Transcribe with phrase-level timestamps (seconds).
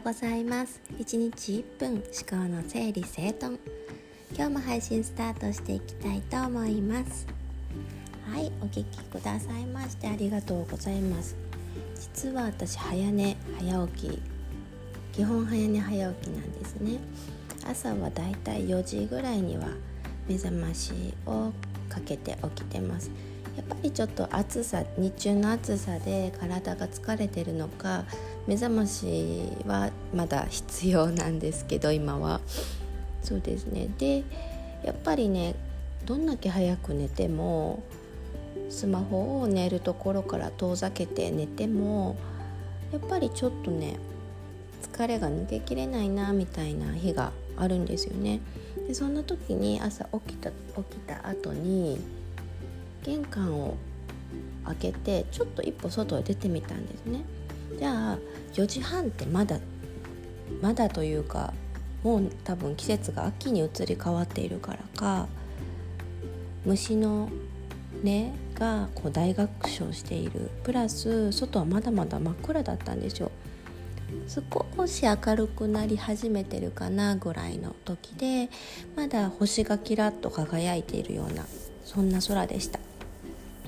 [0.00, 0.80] うございます。
[0.98, 3.58] 1日1分思考の整理整頓。
[4.34, 7.26] 今日も配信スタートしていきたいと思います。
[8.26, 11.36] はいお聞きくださいましてありがとうございます。
[11.96, 14.22] 実は私早寝早起き。
[15.12, 16.98] 基本早寝早起きなんですね。
[17.66, 19.68] 朝はだいたい4時ぐらいには
[20.26, 21.52] 目覚ましを
[21.90, 23.10] かけて起きてます。
[23.56, 28.04] やっぱりちょっと暑さ日中の暑さで体が疲れてるのか
[28.46, 32.40] 目覚ましはまだ必要なんですけど今は。
[33.22, 33.88] そうですね。
[33.98, 34.24] で
[34.82, 35.54] やっぱりね
[36.06, 37.82] どんだけ早く寝ても
[38.70, 42.16] スマホを寝るところから遠ざけて寝ても
[42.92, 43.96] やっぱりちょっとね
[44.82, 48.40] 疲れが抜けきれないなみたいな日があるんですよね。
[48.88, 50.56] でそんな時に朝起きた起
[50.90, 52.00] きた後に
[53.02, 53.76] 玄関を
[54.64, 57.24] 開けてちょっと一歩外へ出てみたんですね。
[57.78, 58.18] じゃあ
[58.52, 59.58] 4時半ってまだ
[60.60, 61.52] まだというか
[62.02, 65.28] もう多分季節が秋に移り変わっているからか
[66.64, 67.28] 虫の
[68.04, 70.50] 音がこう大合唱している。
[70.62, 73.30] プラス外はまだまだ真っ暗だったんですよ。
[74.26, 78.50] 少し明るくなり始めてるかなぐらいの時で
[78.96, 81.46] まだ星がキラッと輝いているような
[81.84, 82.80] そんな空でした。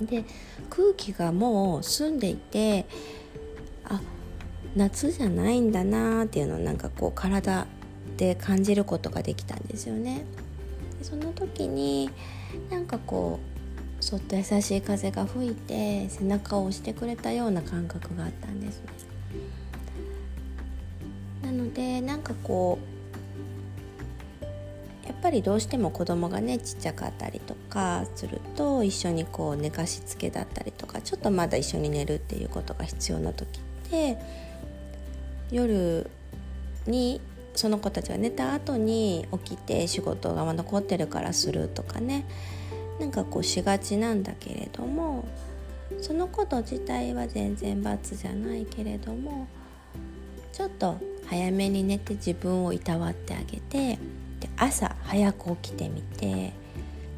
[0.00, 0.24] で
[0.68, 2.86] 空気がもう澄んでいて
[3.84, 4.00] あ
[4.74, 7.66] 夏じゃないんだなっていうのをなんかこう体
[8.16, 10.24] で感じることができたんですよね。
[10.98, 12.10] でその時に
[12.70, 13.40] なんかこ
[14.00, 18.84] うそっと優しい風が吹いて背中を押してくれたような感覚があったんですね。
[21.42, 22.89] なのでなんかこう
[25.20, 34.18] ぱりどうしても子供がねちっちゃかったりとかすると一緒にこう寝かしつけだったりとかちょっとまだ一緒に寝るっていうことが必要な時って
[35.50, 36.10] 夜
[36.86, 37.20] に
[37.54, 42.24] その子たちが寝た後に起きて仕事が残ってるからするとかね
[42.98, 45.24] なんかこうしがちなんだけれども
[46.00, 49.48] そのこと自体は全然罰じゃないけれども
[50.52, 53.98] ちょっと早めに寝て自分をいたわってあげて
[54.40, 56.52] で朝早く起きてみて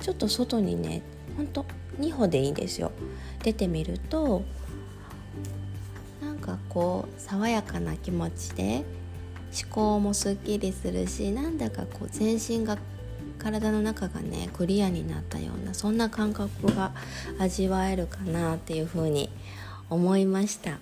[0.00, 1.02] ちょっと外にね
[1.36, 1.64] ほんと
[1.98, 2.92] 2歩でいいんですよ。
[3.42, 4.42] 出てみると
[6.20, 8.84] なんかこう爽やかな気持ちで
[9.62, 12.78] 思考もすっきりするしなんだかこう全身が
[13.38, 16.92] 体の中がねクリアになったようなそんな感覚が
[17.38, 19.30] 味わえるかなっていうふうに
[19.90, 20.78] 思いました。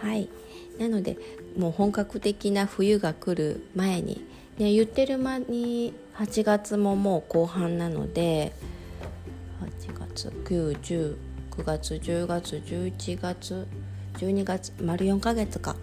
[0.00, 0.28] はい。
[0.78, 1.16] なので
[1.56, 4.24] もう本格的な冬が来る前に
[4.58, 8.52] ね、言ってる間に8月ももう後半なので
[9.88, 11.16] 8月910
[11.56, 13.66] 9月10月11月
[14.14, 15.76] 12月丸4ヶ月か、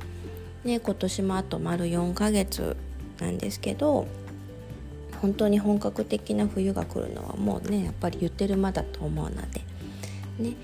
[0.65, 2.75] ね、今年もあと丸4ヶ月
[3.19, 4.05] なんですけど
[5.21, 9.61] 本当に本格的な冬が来るのはもうねやっぱり言ってる間だと思うので
[10.39, 10.55] ね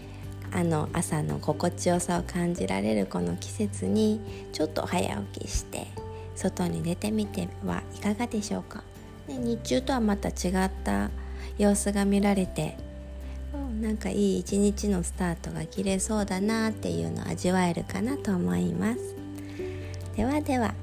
[0.51, 4.19] あの朝の心地よさを感じられるこの季節に
[4.51, 5.87] ちょっと早起きして
[6.37, 8.83] 外に出てみてはいかがでしょうか、
[9.27, 11.09] ね、日中とはまた違った
[11.57, 12.77] 様子が見られて
[13.81, 19.15] なんかいい一日のスタートが切れそうだなっていうのを味わえるかなと思います。
[20.15, 20.73] ではでは。